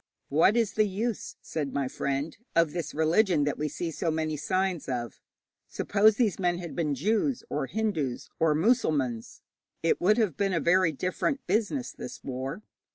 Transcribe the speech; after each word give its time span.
'What 0.29 0.57
is 0.57 0.73
the 0.73 0.87
use,' 0.87 1.35
said 1.43 1.73
my 1.73 1.87
friend, 1.87 2.35
'of 2.55 2.73
this 2.73 2.95
religion 2.95 3.43
that 3.43 3.59
we 3.59 3.67
see 3.67 3.91
so 3.91 4.09
many 4.09 4.35
signs 4.35 4.89
of? 4.89 5.21
Suppose 5.67 6.15
these 6.15 6.39
men 6.39 6.57
had 6.57 6.75
been 6.75 6.95
Jews 6.95 7.43
or 7.51 7.67
Hindus 7.67 8.31
or 8.39 8.55
Mussulmans, 8.55 9.41
it 9.83 10.01
would 10.01 10.17
have 10.17 10.35
been 10.35 10.53
a 10.53 10.59
very 10.59 10.91
different 10.91 11.45
business, 11.45 11.91
this 11.91 12.23
war. 12.23 12.63